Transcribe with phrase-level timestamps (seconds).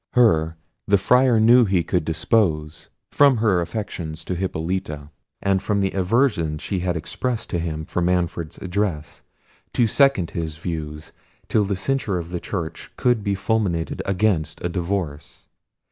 [0.13, 0.57] Her
[0.87, 5.11] the Friar knew he could dispose, from her affection to Hippolita,
[5.43, 9.21] and from the aversion she had expressed to him for Manfred's addresses,
[9.73, 11.11] to second his views,
[11.47, 15.45] till the censures of the church could be fulminated against a divorce.